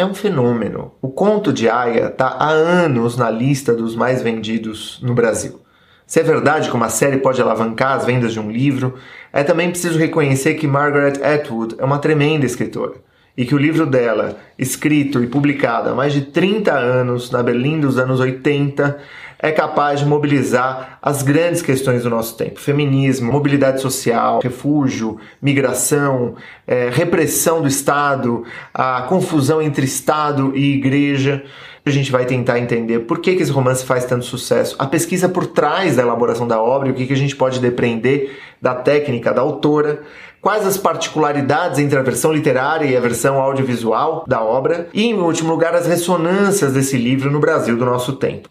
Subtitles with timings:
[0.00, 0.92] é um fenômeno.
[1.02, 5.60] O conto de Aya está há anos na lista dos mais vendidos no Brasil.
[6.06, 8.94] Se é verdade que uma série pode alavancar as vendas de um livro,
[9.32, 12.94] é também preciso reconhecer que Margaret Atwood é uma tremenda escritora
[13.36, 17.78] e que o livro dela, escrito e publicado há mais de 30 anos, na Berlim
[17.78, 18.98] dos anos 80,
[19.42, 26.34] é capaz de mobilizar as grandes questões do nosso tempo: feminismo, mobilidade social, refúgio, migração,
[26.66, 31.42] é, repressão do Estado, a confusão entre Estado e igreja.
[31.84, 35.30] A gente vai tentar entender por que, que esse romance faz tanto sucesso, a pesquisa
[35.30, 39.32] por trás da elaboração da obra o que, que a gente pode depreender da técnica
[39.32, 40.02] da autora
[40.40, 45.14] quais as particularidades entre a versão literária e a versão audiovisual da obra, e, em
[45.14, 48.48] último lugar, as ressonâncias desse livro no Brasil do nosso tempo.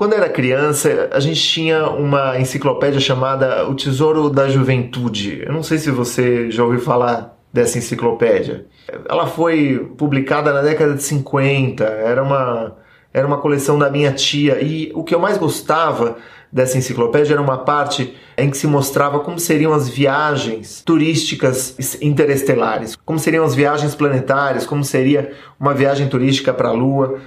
[0.00, 5.42] Quando era criança, a gente tinha uma enciclopédia chamada O Tesouro da Juventude.
[5.44, 8.64] Eu não sei se você já ouviu falar dessa enciclopédia.
[9.06, 12.76] Ela foi publicada na década de 50, era uma,
[13.12, 16.16] era uma coleção da minha tia, e o que eu mais gostava
[16.50, 22.96] dessa enciclopédia era uma parte em que se mostrava como seriam as viagens turísticas interestelares,
[23.04, 27.20] como seriam as viagens planetárias, como seria uma viagem turística para a Lua.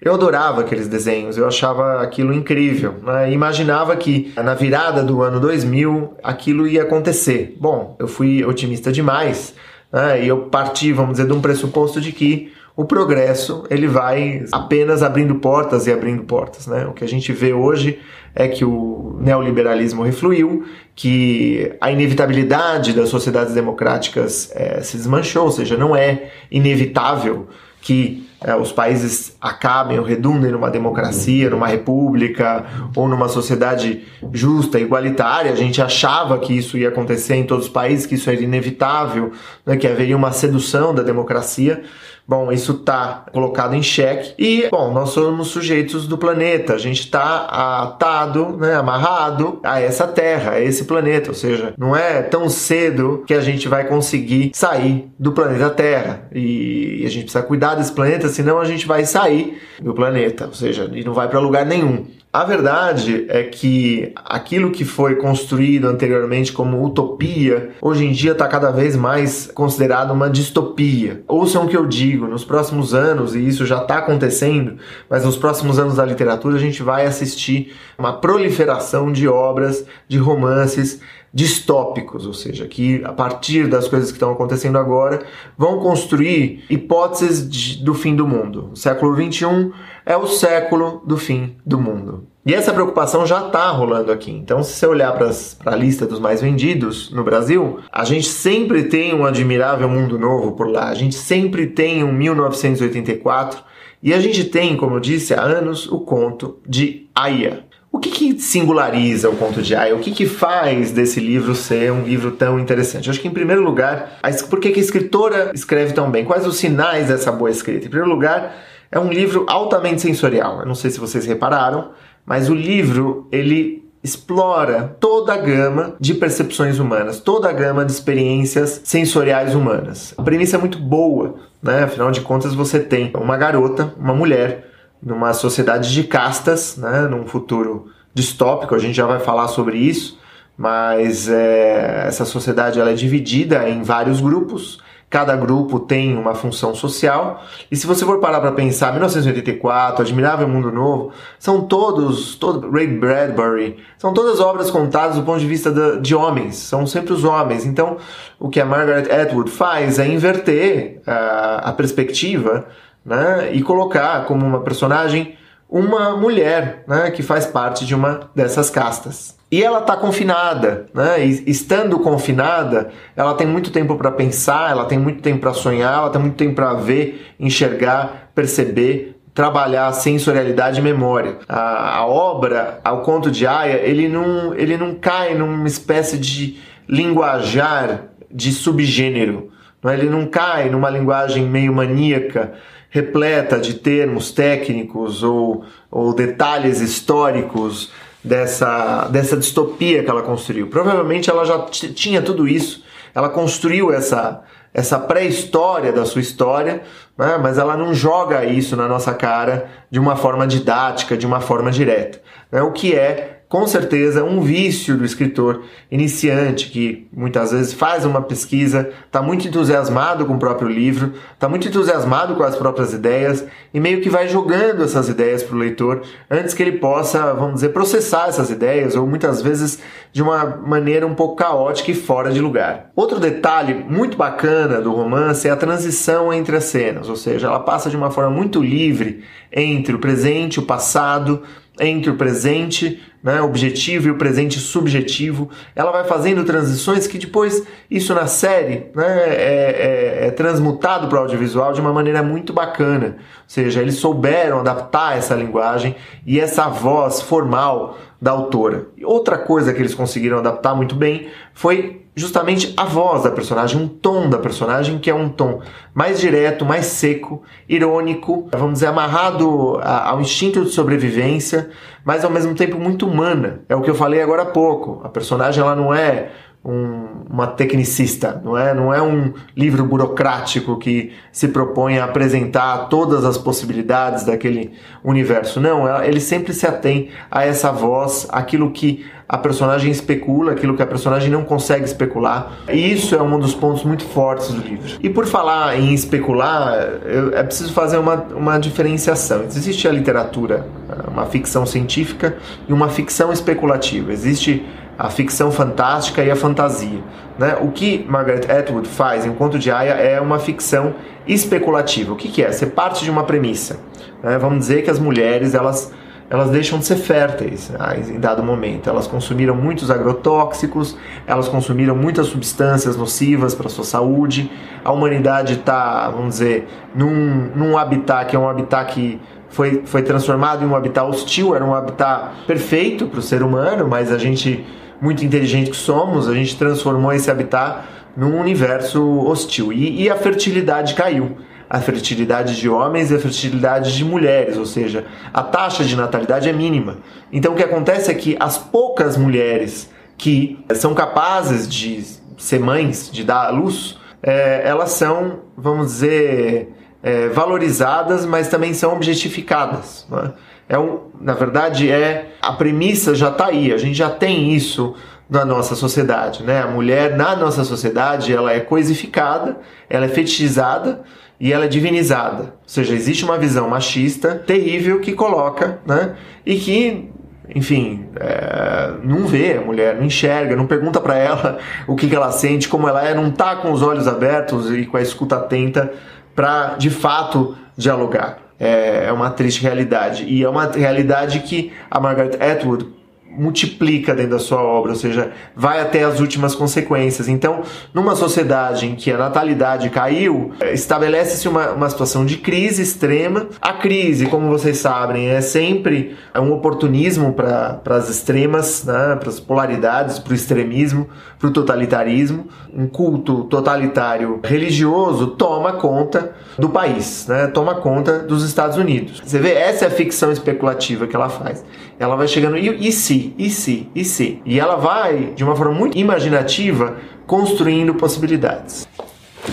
[0.00, 2.94] Eu adorava aqueles desenhos, eu achava aquilo incrível.
[3.02, 3.32] Né?
[3.32, 7.54] Imaginava que na virada do ano 2000 aquilo ia acontecer.
[7.60, 9.54] Bom, eu fui otimista demais
[9.92, 10.24] né?
[10.24, 15.02] e eu parti, vamos dizer, de um pressuposto de que o progresso ele vai apenas
[15.02, 16.66] abrindo portas e abrindo portas.
[16.66, 16.86] Né?
[16.86, 17.98] O que a gente vê hoje
[18.34, 25.50] é que o neoliberalismo refluiu, que a inevitabilidade das sociedades democráticas é, se desmanchou, ou
[25.50, 27.48] seja, não é inevitável
[27.82, 32.64] que é, os países acabem ou redundem numa democracia, numa república
[32.96, 35.52] ou numa sociedade justa, igualitária.
[35.52, 39.32] A gente achava que isso ia acontecer em todos os países, que isso era inevitável,
[39.64, 41.82] né, que haveria uma sedução da democracia.
[42.30, 44.34] Bom, isso está colocado em xeque.
[44.38, 46.74] E, bom, nós somos sujeitos do planeta.
[46.74, 47.46] A gente está
[47.82, 51.30] atado, né, amarrado a essa Terra, a esse planeta.
[51.30, 56.28] Ou seja, não é tão cedo que a gente vai conseguir sair do planeta Terra.
[56.32, 60.46] E a gente precisa cuidar desse planeta, senão a gente vai sair do planeta.
[60.46, 62.06] Ou seja, e não vai para lugar nenhum.
[62.32, 68.46] A verdade é que aquilo que foi construído anteriormente como utopia, hoje em dia está
[68.46, 71.24] cada vez mais considerado uma distopia.
[71.26, 74.76] Ouçam o que eu digo, nos próximos anos, e isso já está acontecendo,
[75.08, 80.16] mas nos próximos anos da literatura a gente vai assistir uma proliferação de obras, de
[80.16, 81.00] romances
[81.32, 85.24] distópicos, ou seja, que a partir das coisas que estão acontecendo agora
[85.56, 88.70] vão construir hipóteses de, do fim do mundo.
[88.72, 89.72] O século XXI
[90.04, 92.26] é o século do fim do mundo.
[92.44, 94.30] E essa preocupação já está rolando aqui.
[94.30, 95.30] Então, se você olhar para
[95.66, 100.52] a lista dos mais vendidos no Brasil, a gente sempre tem um admirável mundo novo
[100.52, 100.88] por lá.
[100.88, 103.62] A gente sempre tem um 1984
[104.02, 107.64] e a gente tem, como eu disse há anos, o conto de Aya.
[107.92, 109.94] O que, que singulariza o conto de Aya?
[109.94, 113.08] O que, que faz desse livro ser um livro tão interessante?
[113.08, 114.18] Eu acho que, em primeiro lugar,
[114.48, 116.24] por que, que a escritora escreve tão bem?
[116.24, 117.86] Quais os sinais dessa boa escrita?
[117.86, 118.56] Em primeiro lugar,
[118.90, 120.60] é um livro altamente sensorial.
[120.60, 121.90] Eu não sei se vocês repararam,
[122.24, 127.92] mas o livro ele explora toda a gama de percepções humanas, toda a gama de
[127.92, 130.14] experiências sensoriais humanas.
[130.16, 131.84] A premissa é muito boa, né?
[131.84, 134.70] Afinal de contas, você tem uma garota, uma mulher
[135.02, 140.18] numa sociedade de castas, né, num futuro distópico, a gente já vai falar sobre isso,
[140.56, 144.78] mas é, essa sociedade ela é dividida em vários grupos,
[145.10, 150.46] cada grupo tem uma função social, e se você for parar para pensar, 1984, Admirável
[150.46, 155.72] Mundo Novo, são todos, todo, Ray Bradbury, são todas obras contadas do ponto de vista
[155.72, 157.96] de, de homens, são sempre os homens, então
[158.38, 162.66] o que a Margaret Atwood faz é inverter uh, a perspectiva
[163.04, 165.36] né, e colocar como uma personagem
[165.68, 169.39] uma mulher né, que faz parte de uma dessas castas.
[169.50, 171.24] E ela está confinada, né?
[171.24, 175.94] E estando confinada, ela tem muito tempo para pensar, ela tem muito tempo para sonhar,
[175.94, 181.38] ela tem muito tempo para ver, enxergar, perceber, trabalhar sensorialidade e memória.
[181.48, 186.60] A, a obra, o conto de Aya, ele não, ele não cai numa espécie de
[186.88, 189.50] linguajar de subgênero.
[189.82, 189.94] Não é?
[189.94, 192.52] Ele não cai numa linguagem meio maníaca
[192.90, 197.92] repleta de termos técnicos ou, ou detalhes históricos
[198.22, 200.68] dessa, dessa distopia que ela construiu.
[200.68, 202.84] Provavelmente ela já tinha tudo isso,
[203.14, 206.82] ela construiu essa, essa pré-história da sua história,
[207.16, 207.38] né?
[207.38, 211.70] mas ela não joga isso na nossa cara de uma forma didática, de uma forma
[211.70, 212.20] direta.
[212.52, 212.62] Né?
[212.62, 218.22] O que é com certeza, um vício do escritor iniciante que muitas vezes faz uma
[218.22, 223.44] pesquisa, está muito entusiasmado com o próprio livro, está muito entusiasmado com as próprias ideias
[223.74, 227.54] e meio que vai jogando essas ideias para o leitor antes que ele possa, vamos
[227.54, 229.80] dizer, processar essas ideias ou muitas vezes
[230.12, 232.92] de uma maneira um pouco caótica e fora de lugar.
[232.94, 237.58] Outro detalhe muito bacana do romance é a transição entre as cenas, ou seja, ela
[237.58, 241.42] passa de uma forma muito livre entre o presente, o passado,
[241.80, 245.50] entre o presente né, objetivo e o presente subjetivo.
[245.74, 251.18] Ela vai fazendo transições que depois, isso na série, né, é, é, é transmutado para
[251.18, 253.16] o audiovisual de uma maneira muito bacana.
[253.18, 255.94] Ou seja, eles souberam adaptar essa linguagem
[256.26, 258.86] e essa voz formal da autora.
[259.02, 263.88] Outra coisa que eles conseguiram adaptar muito bem foi justamente a voz da personagem, um
[263.88, 265.62] tom da personagem que é um tom
[265.94, 271.70] mais direto, mais seco, irônico, vamos dizer, amarrado ao instinto de sobrevivência,
[272.04, 273.60] mas ao mesmo tempo muito humana.
[273.68, 275.00] É o que eu falei agora há pouco.
[275.04, 276.30] A personagem ela não é
[276.64, 282.88] um, uma tecnicista, não é, não é um livro burocrático que se propõe a apresentar
[282.88, 285.60] todas as possibilidades daquele universo.
[285.60, 290.74] Não, ela, ele sempre se atém a essa voz, aquilo que a personagem especula, aquilo
[290.74, 292.50] que a personagem não consegue especular.
[292.68, 294.98] E isso é um dos pontos muito fortes do livro.
[295.00, 296.74] E por falar em especular,
[297.04, 299.44] eu, é preciso fazer uma, uma diferenciação.
[299.44, 300.66] Existe a literatura,
[301.06, 302.38] uma ficção científica
[302.68, 304.12] e uma ficção especulativa.
[304.12, 304.66] Existe
[304.98, 306.98] a ficção fantástica e a fantasia.
[307.38, 307.56] Né?
[307.60, 310.92] O que Margaret Atwood faz em Conto de Aya é uma ficção
[311.24, 312.14] especulativa.
[312.14, 312.50] O que, que é?
[312.50, 313.78] Você parte de uma premissa.
[314.24, 314.36] Né?
[314.38, 315.92] Vamos dizer que as mulheres elas
[316.30, 318.88] elas deixam de ser férteis né, em dado momento.
[318.88, 320.96] Elas consumiram muitos agrotóxicos,
[321.26, 324.48] elas consumiram muitas substâncias nocivas para sua saúde.
[324.84, 330.02] A humanidade está, vamos dizer, num, num habitat que é um habitat que foi, foi
[330.02, 334.16] transformado em um habitat hostil, era um habitat perfeito para o ser humano, mas a
[334.16, 334.64] gente
[335.00, 337.80] muito inteligente que somos, a gente transformou esse habitat
[338.16, 339.72] num universo hostil.
[339.72, 341.38] E, e, a fertilidade caiu.
[341.70, 346.48] A fertilidade de homens e a fertilidade de mulheres, ou seja, a taxa de natalidade
[346.48, 346.98] é mínima.
[347.32, 349.88] Então o que acontece é que as poucas mulheres
[350.18, 352.04] que são capazes de
[352.36, 358.74] ser mães, de dar à luz, é, elas são, vamos dizer, é, valorizadas, mas também
[358.74, 360.06] são objetificadas.
[360.10, 360.32] Né?
[360.70, 363.72] é um, na verdade, é a premissa já está aí.
[363.72, 364.94] A gente já tem isso
[365.28, 366.62] na nossa sociedade, né?
[366.62, 369.58] A mulher na nossa sociedade ela é coisificada,
[369.88, 371.02] ela é fetichizada
[371.40, 372.42] e ela é divinizada.
[372.42, 376.14] Ou seja, existe uma visão machista terrível que coloca, né?
[376.44, 377.10] E que
[377.52, 381.58] enfim, é, não vê a mulher, não enxerga, não pergunta para ela
[381.88, 384.86] o que, que, ela sente, como ela é, não tá com os olhos abertos e
[384.86, 385.92] com a escuta atenta
[386.32, 390.24] para de fato dialogar é, é uma triste realidade.
[390.28, 392.86] E é uma realidade que a Margaret Atwood
[393.30, 397.28] multiplica dentro da sua obra, ou seja, vai até as últimas consequências.
[397.28, 397.62] Então,
[397.94, 403.46] numa sociedade em que a natalidade caiu, estabelece-se uma, uma situação de crise extrema.
[403.60, 409.38] A crise, como vocês sabem, é sempre um oportunismo para as extremas, né, para as
[409.38, 412.48] polaridades, para o extremismo, para o totalitarismo.
[412.74, 419.22] Um culto totalitário religioso toma conta do país, né, toma conta dos Estados Unidos.
[419.24, 421.64] Você vê, essa é a ficção especulativa que ela faz.
[422.00, 423.34] Ela vai chegando, e, e se?
[423.36, 424.40] e se, e se.
[424.46, 428.88] E ela vai, de uma forma muito imaginativa, construindo possibilidades.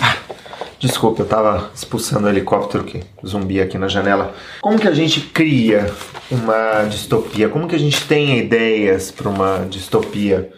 [0.01, 0.15] Ah,
[0.79, 4.33] desculpa, eu estava expulsando o helicóptero que zumbi aqui na janela.
[4.61, 5.91] Como que a gente cria
[6.31, 7.49] uma distopia?
[7.49, 10.49] Como que a gente tem ideias para uma distopia?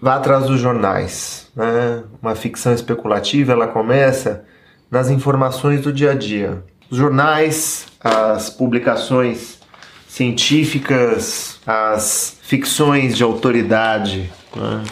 [0.00, 1.50] Vá atrás dos jornais.
[1.56, 2.04] Né?
[2.22, 4.44] Uma ficção especulativa ela começa
[4.88, 6.62] nas informações do dia a dia.
[6.88, 9.57] Os jornais, as publicações
[10.08, 14.82] científicas, as ficções de autoridade, né?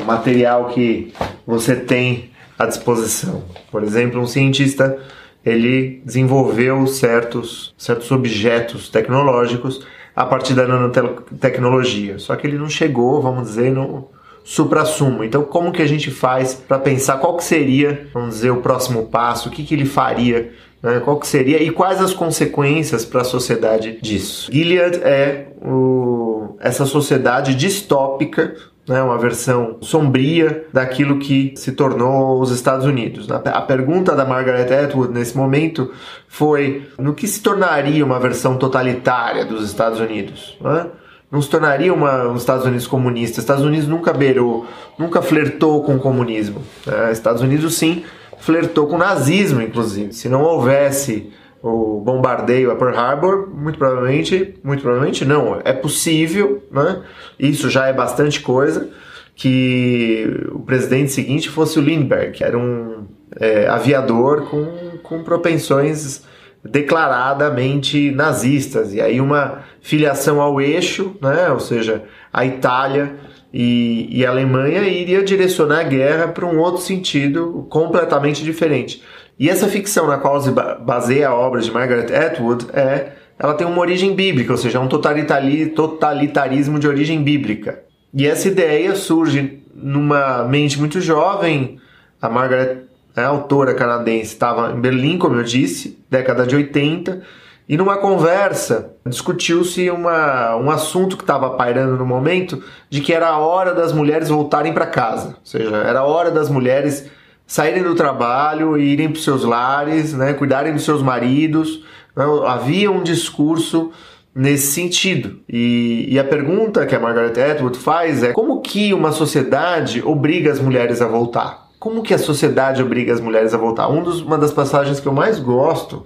[0.00, 1.12] o material que
[1.46, 3.42] você tem à disposição.
[3.70, 4.98] Por exemplo, um cientista
[5.44, 12.18] ele desenvolveu certos, certos objetos tecnológicos a partir da nanotecnologia.
[12.18, 14.08] Só que ele não chegou, vamos dizer, no
[14.48, 15.22] supra-sumo.
[15.22, 19.06] Então, como que a gente faz para pensar qual que seria, vamos dizer, o próximo
[19.08, 20.50] passo, o que, que ele faria
[20.82, 21.00] né?
[21.00, 24.48] Qual que seria e quais as consequências para a sociedade disso?
[24.50, 28.54] Gilead é o, essa sociedade distópica
[28.88, 33.28] né, uma versão sombria daquilo que se tornou os Estados Unidos.
[33.30, 35.92] A pergunta da Margaret Atwood nesse momento
[36.26, 40.56] foi no que se tornaria uma versão totalitária dos Estados Unidos.
[40.60, 40.86] Né?
[41.30, 43.40] Não se tornaria uma, os Estados Unidos comunista.
[43.40, 44.66] Estados Unidos nunca beirou,
[44.98, 46.62] nunca flertou com o comunismo.
[46.86, 47.12] Né?
[47.12, 48.04] Estados Unidos sim
[48.38, 50.12] flertou com o nazismo, inclusive.
[50.12, 51.30] Se não houvesse
[51.62, 57.02] o bombardeio a Pearl Harbor, muito provavelmente, muito provavelmente não, é possível, né?
[57.38, 58.88] Isso já é bastante coisa
[59.34, 63.06] que o presidente seguinte fosse o Lindbergh, que era um
[63.38, 66.22] é, aviador com, com propensões
[66.64, 71.50] declaradamente nazistas e aí uma filiação ao eixo, né?
[71.50, 73.14] Ou seja, a Itália
[73.52, 79.02] e, e a Alemanha iria direcionar a guerra para um outro sentido completamente diferente.
[79.38, 83.66] E essa ficção na qual se baseia a obra de Margaret Atwood é ela tem
[83.66, 87.84] uma origem bíblica, ou seja, é um totalitarismo de origem bíblica.
[88.12, 91.78] E essa ideia surge numa mente muito jovem.
[92.20, 92.87] A Margaret,
[93.24, 97.22] a autora canadense, estava em Berlim, como eu disse, década de 80,
[97.68, 103.38] e numa conversa discutiu-se um assunto que estava pairando no momento de que era a
[103.38, 107.10] hora das mulheres voltarem para casa, ou seja, era a hora das mulheres
[107.46, 111.82] saírem do trabalho irem para seus lares, né, cuidarem dos seus maridos.
[112.14, 113.90] Né, havia um discurso
[114.34, 115.40] nesse sentido.
[115.48, 120.52] E, e, a pergunta que a Margaret Atwood faz é como que uma sociedade obriga
[120.52, 121.67] as mulheres a voltar?
[121.78, 123.88] Como que a sociedade obriga as mulheres a voltar?
[123.88, 126.04] Um dos, uma das passagens que eu mais gosto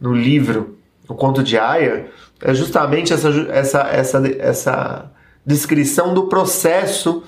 [0.00, 0.76] no livro,
[1.08, 2.06] O Conto de Aya,
[2.42, 5.10] é justamente essa, essa, essa, essa
[5.46, 7.22] descrição do processo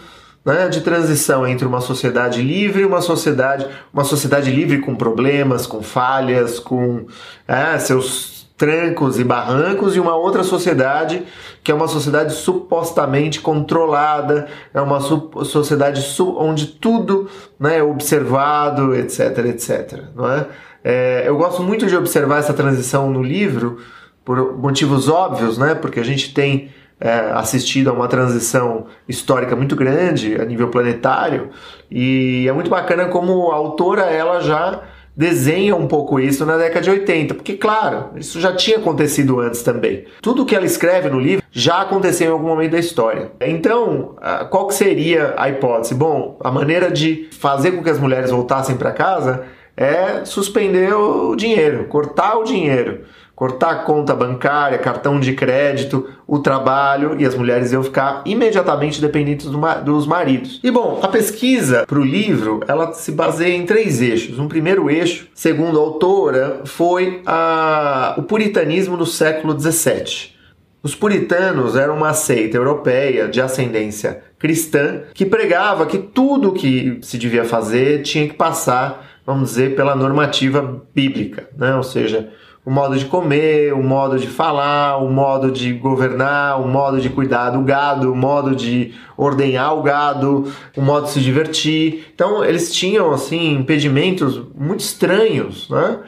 [0.44, 5.66] né, de transição entre uma sociedade livre e uma sociedade, uma sociedade livre com problemas,
[5.66, 7.06] com falhas, com
[7.48, 11.24] é, seus trancos e barrancos, e uma outra sociedade
[11.62, 19.38] que é uma sociedade supostamente controlada, é uma sociedade onde tudo né, é observado, etc,
[19.46, 20.04] etc.
[20.14, 20.46] Não é?
[20.84, 23.78] É, eu gosto muito de observar essa transição no livro
[24.24, 25.74] por motivos óbvios, né?
[25.74, 26.70] Porque a gente tem
[27.00, 31.50] é, assistido a uma transição histórica muito grande a nível planetário
[31.90, 34.82] e é muito bacana como a autora ela já
[35.16, 39.62] desenha um pouco isso na década de 80, porque claro, isso já tinha acontecido antes
[39.62, 40.04] também.
[40.20, 43.32] Tudo que ela escreve no livro já aconteceu em algum momento da história.
[43.40, 44.14] Então,
[44.50, 45.94] qual que seria a hipótese?
[45.94, 49.44] Bom, a maneira de fazer com que as mulheres voltassem para casa
[49.74, 53.04] é suspender o dinheiro, cortar o dinheiro
[53.36, 58.98] cortar a conta bancária, cartão de crédito, o trabalho e as mulheres iam ficar imediatamente
[58.98, 60.58] dependentes do, dos maridos.
[60.64, 64.38] E bom, a pesquisa para o livro ela se baseia em três eixos.
[64.38, 70.34] Um primeiro eixo, segundo a autora, foi a, o puritanismo no século XVII.
[70.82, 77.18] Os puritanos eram uma seita europeia de ascendência cristã que pregava que tudo que se
[77.18, 81.74] devia fazer tinha que passar, vamos dizer, pela normativa bíblica, né?
[81.74, 82.30] ou seja,
[82.66, 87.08] o modo de comer, o modo de falar, o modo de governar, o modo de
[87.08, 92.10] cuidar do gado, o modo de ordenhar o gado, o modo de se divertir.
[92.12, 96.00] Então eles tinham assim impedimentos muito estranhos, né?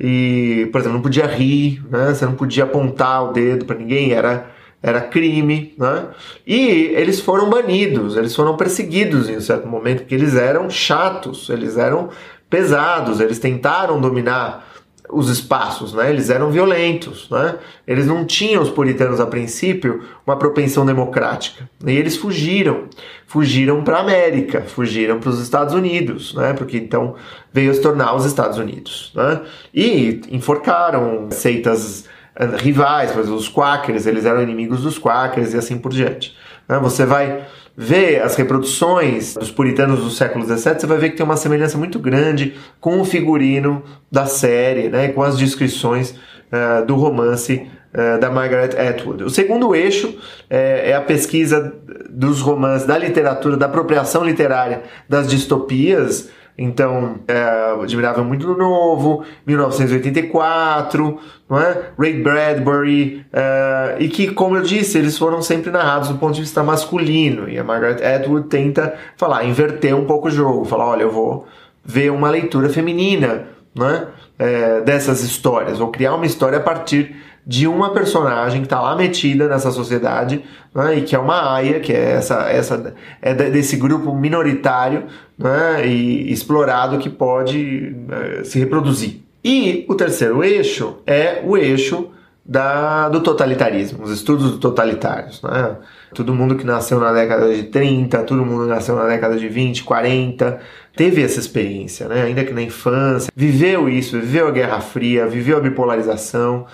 [0.00, 2.12] E, por exemplo, não podia rir, né?
[2.12, 4.50] Você não podia apontar o dedo para ninguém, era
[4.82, 6.06] era crime, né?
[6.44, 11.48] E eles foram banidos, eles foram perseguidos em um certo momento porque eles eram chatos,
[11.50, 12.08] eles eram
[12.48, 14.69] pesados, eles tentaram dominar
[15.12, 16.10] os espaços, né?
[16.10, 17.56] Eles eram violentos, né?
[17.86, 21.68] Eles não tinham os puritanos a princípio uma propensão democrática.
[21.86, 22.84] E eles fugiram,
[23.26, 26.52] fugiram para a América, fugiram para os Estados Unidos, né?
[26.52, 27.14] Porque então
[27.52, 29.40] veio se tornar os Estados Unidos, né?
[29.74, 35.58] E enforcaram seitas eh, rivais, por exemplo, os Quakers, eles eram inimigos dos Quakers e
[35.58, 36.36] assim por diante.
[36.68, 36.78] Né?
[36.78, 37.46] Você vai
[37.82, 41.78] vê as reproduções dos puritanos do século XVII, você vai ver que tem uma semelhança
[41.78, 43.82] muito grande com o figurino
[44.12, 49.24] da série, né, com as descrições uh, do romance uh, da Margaret Atwood.
[49.24, 50.18] O segundo eixo uh,
[50.50, 51.74] é a pesquisa
[52.10, 56.28] dos romances, da literatura, da apropriação literária das distopias,
[56.62, 61.86] então, é, Admirável Muito Novo, 1984, não é?
[61.98, 66.42] Ray Bradbury, é, e que, como eu disse, eles foram sempre narrados do ponto de
[66.42, 67.48] vista masculino.
[67.48, 71.48] E a Margaret Atwood tenta falar, inverter um pouco o jogo, falar: olha, eu vou
[71.82, 77.16] ver uma leitura feminina né, é, dessas histórias, ou criar uma história a partir
[77.50, 80.40] de uma personagem que está lá metida nessa sociedade
[80.72, 85.84] né, e que é uma aia, que é essa, essa é desse grupo minoritário né,
[85.84, 89.22] e explorado que pode é, se reproduzir.
[89.42, 92.10] E o terceiro eixo é o eixo
[92.46, 95.42] da, do totalitarismo, os estudos totalitários.
[95.42, 95.76] Né?
[96.14, 99.48] Todo mundo que nasceu na década de 30, todo mundo que nasceu na década de
[99.48, 100.60] 20, 40,
[100.94, 102.22] teve essa experiência, né?
[102.22, 106.66] ainda que na infância, viveu isso, viveu a Guerra Fria, viveu a bipolarização,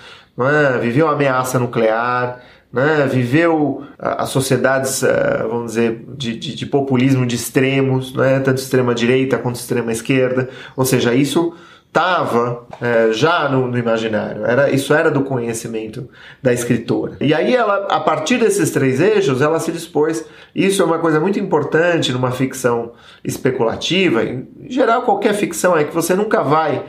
[0.45, 0.77] é?
[0.79, 2.39] viveu a ameaça nuclear,
[2.71, 3.07] né?
[3.09, 8.39] viveu as sociedades, eh, vamos dizer, de, de, de populismo de extremos, né?
[8.39, 10.49] tanto extrema direita quanto extrema esquerda.
[10.75, 11.53] Ou seja, isso
[11.97, 14.45] estava é, já no, no, imaginário.
[14.45, 16.07] Era, isso era do conhecimento
[16.43, 17.17] da escritora.
[17.19, 20.23] E aí ela, a partir desses três eixos, ela se dispôs.
[20.53, 22.91] Isso é uma coisa muito importante numa ficção
[23.23, 24.23] especulativa.
[24.23, 26.85] Em geral, qualquer ficção é que você nunca vai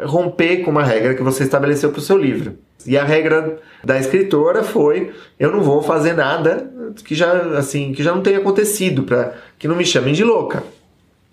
[0.00, 2.56] romper com uma regra que você estabeleceu para o seu livro.
[2.86, 6.70] E a regra da escritora foi: eu não vou fazer nada
[7.04, 10.62] que já assim que já não tenha acontecido para que não me chamem de louca.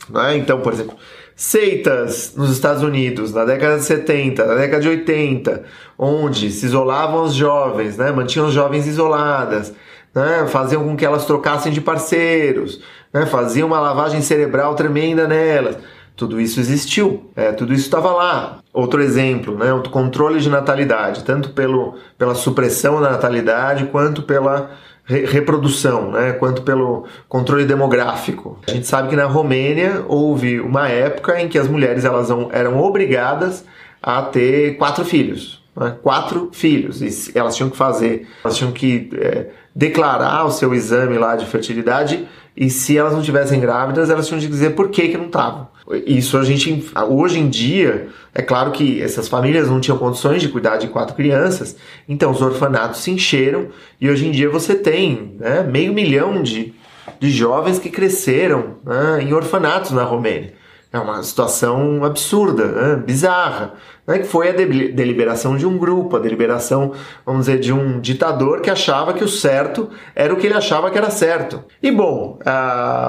[0.09, 0.37] Né?
[0.37, 0.95] Então, por exemplo,
[1.35, 5.63] seitas nos Estados Unidos na década de 70, na década de 80,
[5.97, 8.11] onde se isolavam os jovens, né?
[8.11, 9.73] mantinham os jovens isoladas,
[10.13, 10.45] né?
[10.47, 12.81] faziam com que elas trocassem de parceiros,
[13.13, 13.25] né?
[13.25, 15.77] faziam uma lavagem cerebral tremenda nelas.
[16.21, 18.59] Tudo isso existiu, é, tudo isso estava lá.
[18.71, 24.69] Outro exemplo, né, o controle de natalidade, tanto pelo, pela supressão da natalidade quanto pela
[25.03, 28.59] reprodução, né, quanto pelo controle demográfico.
[28.67, 32.79] A gente sabe que na Romênia houve uma época em que as mulheres elas eram
[32.79, 33.65] obrigadas
[33.99, 39.09] a ter quatro filhos, né, quatro filhos, e elas tinham que fazer, elas tinham que
[39.15, 44.27] é, declarar o seu exame lá de fertilidade e se elas não tivessem grávidas, elas
[44.27, 45.70] tinham que dizer por que que não estavam.
[45.95, 50.49] Isso a gente, hoje em dia, é claro que essas famílias não tinham condições de
[50.49, 51.75] cuidar de quatro crianças,
[52.07, 53.67] então os orfanatos se encheram
[53.99, 56.73] e hoje em dia você tem né, meio milhão de,
[57.19, 60.53] de jovens que cresceram né, em orfanatos na Romênia.
[60.93, 62.95] É uma situação absurda, né?
[62.97, 63.75] bizarra,
[64.11, 64.19] né?
[64.19, 66.91] que foi a deliberação de um grupo, a deliberação,
[67.25, 70.91] vamos dizer, de um ditador que achava que o certo era o que ele achava
[70.91, 71.63] que era certo.
[71.81, 72.37] E bom,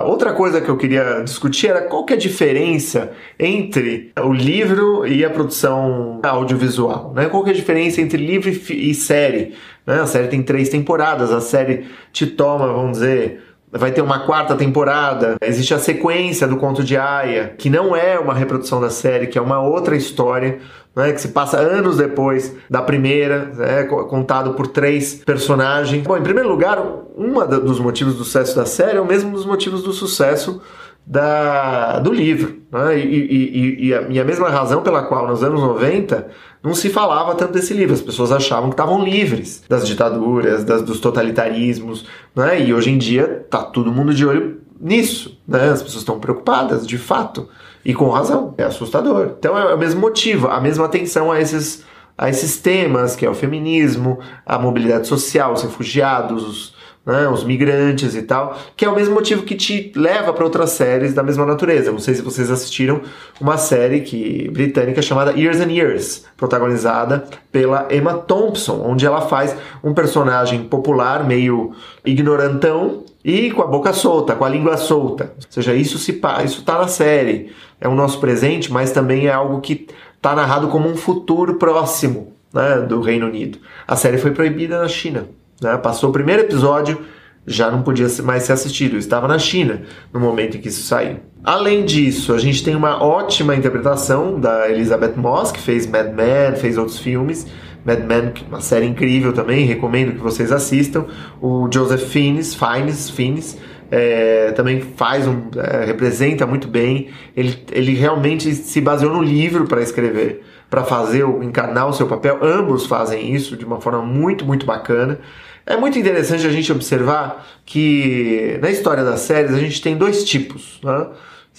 [0.04, 5.06] outra coisa que eu queria discutir era qual que é a diferença entre o livro
[5.06, 7.26] e a produção audiovisual, né?
[7.26, 9.54] Qual que é a diferença entre livro e série?
[9.86, 10.00] Né?
[10.00, 13.40] A série tem três temporadas, a série te toma, vamos dizer,
[13.72, 15.36] vai ter uma quarta temporada.
[15.40, 19.38] Existe a sequência do Conto de Aya, que não é uma reprodução da série, que
[19.38, 20.58] é uma outra história.
[20.94, 26.06] Né, que se passa anos depois da primeira, né, contado por três personagens.
[26.06, 26.78] Bom, em primeiro lugar,
[27.16, 27.32] um
[27.64, 30.60] dos motivos do sucesso da série é o mesmo dos motivos do sucesso
[31.06, 32.58] da, do livro.
[32.70, 32.98] Né?
[32.98, 36.28] E, e, e, a, e, a, mesma razão pela qual nos anos 90
[36.62, 37.94] não se falava tanto desse livro.
[37.94, 42.06] As pessoas achavam que estavam livres das ditaduras, das, dos totalitarismos.
[42.34, 42.66] Né?
[42.66, 45.38] E hoje em dia tá todo mundo de olho nisso.
[45.46, 45.70] Né?
[45.70, 47.48] As pessoas estão preocupadas, de fato.
[47.84, 48.54] E com razão.
[48.56, 49.32] É assustador.
[49.38, 51.84] Então é o mesmo motivo, a mesma atenção a esses,
[52.16, 56.71] a esses temas, que é o feminismo, a mobilidade social, os refugiados, os
[57.04, 60.70] né, os migrantes e tal, que é o mesmo motivo que te leva para outras
[60.70, 61.90] séries da mesma natureza.
[61.90, 63.00] Não sei se vocês assistiram
[63.40, 69.54] uma série que britânica chamada Years and Years, protagonizada pela Emma Thompson, onde ela faz
[69.82, 71.72] um personagem popular meio
[72.04, 75.32] ignorantão e com a boca solta, com a língua solta.
[75.36, 77.52] Ou seja, isso se isso tá na série.
[77.80, 82.32] É o nosso presente, mas também é algo que está narrado como um futuro próximo
[82.52, 83.58] né, do Reino Unido.
[83.88, 85.26] A série foi proibida na China.
[85.60, 85.76] Né?
[85.78, 87.00] Passou o primeiro episódio,
[87.46, 88.94] já não podia mais ser assistido.
[88.94, 91.16] Eu estava na China no momento em que isso saiu.
[91.44, 96.56] Além disso, a gente tem uma ótima interpretação da Elizabeth Moss, que fez Mad Men,
[96.56, 97.46] fez outros filmes.
[97.84, 101.06] Mad Men, uma série incrível também, recomendo que vocês assistam.
[101.40, 103.58] O Joseph Fiennes, Fiennes, Fiennes
[103.90, 107.08] é, também faz um, é, representa muito bem.
[107.36, 112.38] Ele, ele realmente se baseou no livro para escrever, para fazer, encarnar o seu papel.
[112.40, 115.20] Ambos fazem isso de uma forma muito, muito bacana.
[115.66, 120.24] É muito interessante a gente observar que na história das séries a gente tem dois
[120.24, 120.80] tipos.
[120.82, 121.08] Né?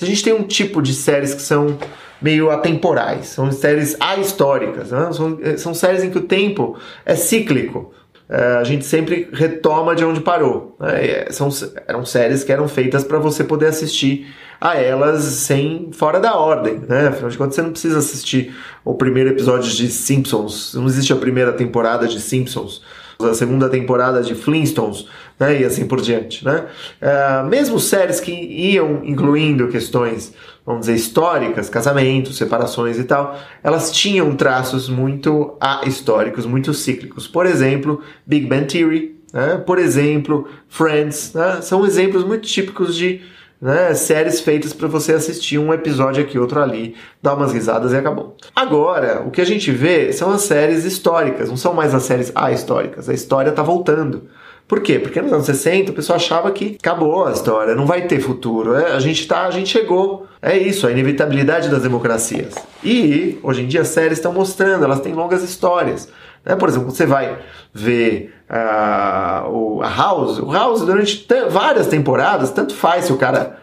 [0.02, 1.78] A gente tem um tipo de séries que são
[2.19, 5.12] meio atemporais, são séries ahistóricas, né?
[5.13, 7.93] são, são séries em que o tempo é cíclico.
[8.29, 10.75] É, a gente sempre retoma de onde parou.
[10.79, 11.25] Né?
[11.31, 11.49] São,
[11.88, 16.81] eram séries que eram feitas para você poder assistir a elas sem fora da ordem,
[16.88, 17.07] né?
[17.07, 18.55] Afinal de contas, você não precisa assistir
[18.86, 22.81] o primeiro episódio de Simpsons, não existe a primeira temporada de Simpsons
[23.23, 25.05] a segunda temporada de Flintstones,
[25.39, 26.43] né, e assim por diante.
[26.45, 26.65] Né?
[27.01, 30.33] Uh, mesmo séries que iam incluindo questões,
[30.65, 37.27] vamos dizer, históricas, casamentos, separações e tal, elas tinham traços muito históricos, muito cíclicos.
[37.27, 39.62] Por exemplo, Big Bang Theory, né?
[39.65, 41.59] por exemplo, Friends, né?
[41.62, 43.21] são exemplos muito típicos de
[43.63, 43.93] né?
[43.93, 48.36] Séries feitas para você assistir um episódio aqui, outro ali, dar umas risadas e acabou.
[48.54, 52.30] Agora, o que a gente vê são as séries históricas, não são mais as séries
[52.36, 53.08] ahistóricas.
[53.08, 54.23] A história tá voltando.
[54.67, 54.99] Por quê?
[54.99, 58.76] Porque nos anos 60 o pessoal achava que acabou a história, não vai ter futuro.
[58.76, 60.28] É, a gente tá, a gente chegou.
[60.41, 62.56] É isso, a inevitabilidade das democracias.
[62.84, 66.10] E hoje em dia as séries estão mostrando, elas têm longas histórias.
[66.45, 66.56] Né?
[66.56, 67.39] Por exemplo, você vai
[67.73, 73.62] ver uh, o, a House, o House durante várias temporadas, tanto faz se o cara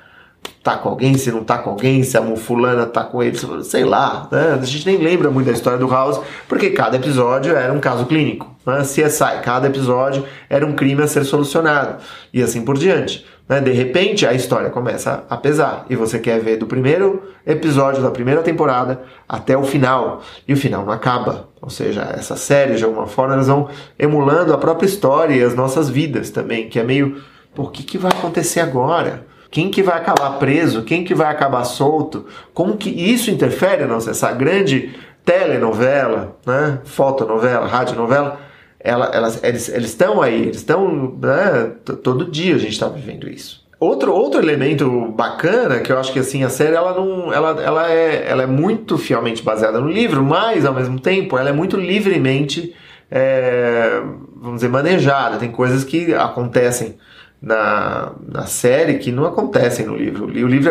[0.63, 3.85] tá com alguém, se não tá com alguém, se a fulana tá com ele, sei
[3.85, 4.59] lá, né?
[4.61, 8.05] A gente nem lembra muito da história do House, porque cada episódio era um caso
[8.05, 8.55] clínico.
[8.67, 8.83] Né?
[8.83, 13.25] CSI, cada episódio era um crime a ser solucionado, e assim por diante.
[13.49, 13.59] Né?
[13.59, 18.11] De repente a história começa a pesar, e você quer ver do primeiro episódio da
[18.11, 21.49] primeira temporada até o final, e o final não acaba.
[21.63, 23.69] Ou seja, essa série, de alguma forma, elas vão
[23.99, 27.23] emulando a própria história e as nossas vidas também, que é meio,
[27.55, 29.30] por que, que vai acontecer agora?
[29.51, 30.83] Quem que vai acabar preso?
[30.83, 32.27] Quem que vai acabar solto?
[32.55, 36.79] Como que isso interfere nossa essa grande telenovela, né?
[36.85, 38.39] Fotonovela, radionovela?
[38.79, 41.73] Ela, elas, eles estão aí, eles estão né?
[42.03, 43.61] todo dia a gente está vivendo isso.
[43.79, 47.91] Outro, outro elemento bacana que eu acho que assim a série ela não ela, ela,
[47.91, 51.77] é, ela é muito fielmente baseada no livro, mas ao mesmo tempo ela é muito
[51.77, 52.75] livremente
[53.11, 54.01] é,
[54.37, 55.39] vamos dizer manejada.
[55.39, 56.97] Tem coisas que acontecem
[57.43, 60.27] na, na série que não acontecem no livro.
[60.27, 60.71] O livro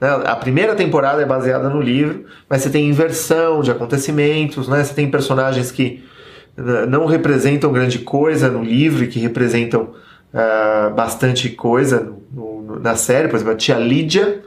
[0.00, 4.68] é, né, a primeira temporada é baseada no livro, mas você tem inversão de acontecimentos,
[4.68, 4.84] né?
[4.84, 6.04] Você tem personagens que
[6.56, 9.94] né, não representam grande coisa no livro e que representam
[10.34, 13.28] uh, bastante coisa no, no, na série.
[13.28, 14.42] Por exemplo, a tia Lídia,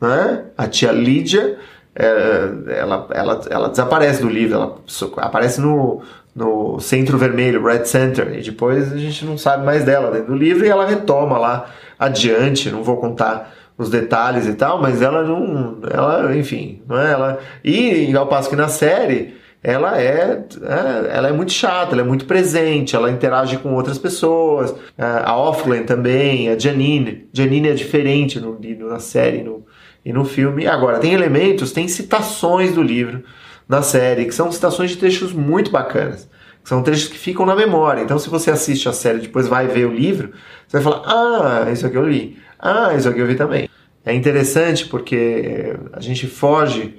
[0.00, 0.44] né?
[0.56, 1.58] A tia Lídia,
[1.94, 4.76] é, ela, ela, ela desaparece do livro, ela
[5.18, 6.02] aparece no,
[6.34, 10.36] no Centro Vermelho, Red Center, e depois a gente não sabe mais dela dentro do
[10.36, 15.22] livro e ela retoma lá adiante, não vou contar os detalhes e tal, mas ela
[15.22, 17.38] não, ela, enfim, não é ela.
[17.64, 22.04] E ao passo que na série ela é, é, ela é muito chata, ela é
[22.04, 24.74] muito presente, ela interage com outras pessoas.
[24.96, 29.64] É, a Offland também, a Janine, Janine é diferente no, na série no,
[30.04, 30.66] e no filme.
[30.66, 33.22] Agora tem elementos, tem citações do livro
[33.70, 36.28] na série, que são citações de trechos muito bacanas.
[36.64, 38.02] São trechos que ficam na memória.
[38.02, 40.32] Então, se você assiste a série depois vai ver o livro,
[40.66, 42.36] você vai falar: Ah, isso aqui eu li.
[42.58, 43.68] Ah, isso aqui eu vi também.
[44.04, 46.96] É interessante porque a gente foge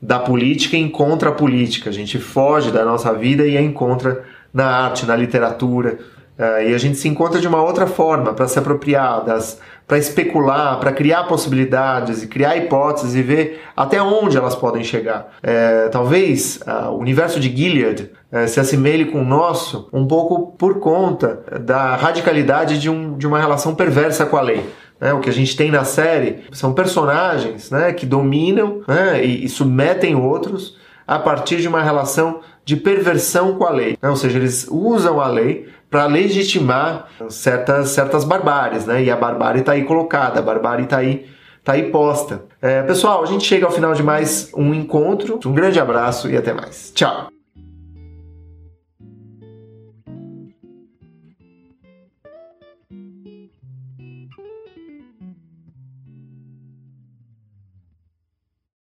[0.00, 1.90] da política e encontra a política.
[1.90, 4.24] A gente foge da nossa vida e a encontra
[4.54, 5.98] na arte, na literatura.
[6.38, 9.98] Uh, e a gente se encontra de uma outra forma para se apropriar das, para
[9.98, 15.28] especular, para criar possibilidades e criar hipóteses e ver até onde elas podem chegar.
[15.42, 20.56] É, talvez uh, o universo de Gilead uh, se assemelhe com o nosso um pouco
[20.56, 24.68] por conta da radicalidade de, um, de uma relação perversa com a lei.
[24.98, 29.44] Né, o que a gente tem na série são personagens né, que dominam né, e,
[29.44, 33.96] e submetem outros a partir de uma relação de perversão com a lei.
[34.02, 34.10] Né?
[34.10, 39.04] Ou seja, eles usam a lei para legitimar certas, certas barbáries, né?
[39.04, 41.26] E a barbárie está aí colocada, a barbárie está aí,
[41.62, 42.42] tá aí posta.
[42.60, 45.38] É, pessoal, a gente chega ao final de mais um encontro.
[45.46, 46.90] Um grande abraço e até mais.
[46.92, 47.35] Tchau!